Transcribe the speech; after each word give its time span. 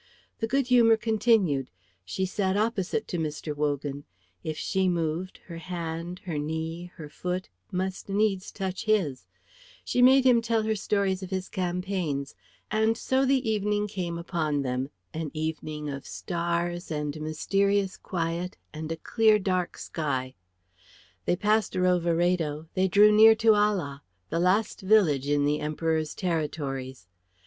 The 0.39 0.47
good 0.47 0.65
humour 0.69 0.97
continued; 0.97 1.69
she 2.03 2.25
sat 2.25 2.57
opposite 2.57 3.07
to 3.09 3.19
Mr. 3.19 3.55
Wogan; 3.55 4.03
if 4.43 4.57
she 4.57 4.89
moved, 4.89 5.37
her 5.45 5.59
hand, 5.59 6.21
her 6.25 6.39
knee, 6.39 6.91
her 6.95 7.07
foot, 7.07 7.49
must 7.71 8.09
needs 8.09 8.51
touch 8.51 8.85
his; 8.85 9.27
she 9.85 10.01
made 10.01 10.23
him 10.25 10.41
tell 10.41 10.63
her 10.63 10.73
stories 10.73 11.21
of 11.21 11.29
his 11.29 11.47
campaigns; 11.49 12.33
and 12.71 12.97
so 12.97 13.25
the 13.27 13.47
evening 13.47 13.87
came 13.87 14.17
upon 14.17 14.63
them, 14.63 14.89
an 15.13 15.29
evening 15.35 15.87
of 15.87 16.07
stars 16.07 16.89
and 16.89 17.21
mysterious 17.21 17.95
quiet 17.95 18.57
and 18.73 18.91
a 18.91 18.97
clear, 18.97 19.37
dark 19.37 19.77
sky. 19.77 20.33
They 21.25 21.35
passed 21.35 21.75
Roveredo; 21.75 22.69
they 22.73 22.87
drew 22.87 23.11
near 23.11 23.35
to 23.35 23.49
Ala, 23.49 24.01
the 24.31 24.39
last 24.39 24.81
village 24.81 25.27
in 25.29 25.45
the 25.45 25.59
Emperor's 25.59 26.15
territories. 26.15 27.07